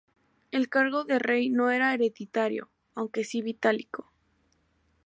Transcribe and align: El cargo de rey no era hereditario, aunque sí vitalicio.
El 0.49 0.67
cargo 0.67 1.03
de 1.03 1.19
rey 1.19 1.51
no 1.51 1.69
era 1.69 1.93
hereditario, 1.93 2.71
aunque 2.95 3.23
sí 3.23 3.43
vitalicio. 3.43 4.09